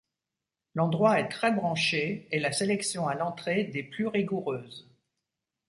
[0.73, 4.89] L'endroit est très branché et la sélection à l'entrée des plus rigoureuses.